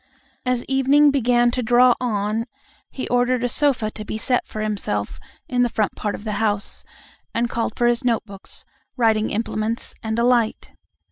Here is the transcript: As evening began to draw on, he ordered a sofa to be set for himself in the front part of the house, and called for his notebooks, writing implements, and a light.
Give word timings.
As 0.47 0.65
evening 0.65 1.11
began 1.11 1.51
to 1.51 1.61
draw 1.61 1.93
on, 2.01 2.47
he 2.89 3.07
ordered 3.09 3.43
a 3.43 3.47
sofa 3.47 3.91
to 3.91 4.03
be 4.03 4.17
set 4.17 4.47
for 4.47 4.61
himself 4.63 5.19
in 5.47 5.61
the 5.61 5.69
front 5.69 5.93
part 5.95 6.15
of 6.15 6.23
the 6.23 6.31
house, 6.41 6.83
and 7.35 7.51
called 7.51 7.75
for 7.75 7.85
his 7.85 8.03
notebooks, 8.03 8.65
writing 8.97 9.29
implements, 9.29 9.93
and 10.01 10.17
a 10.17 10.23
light. 10.23 10.71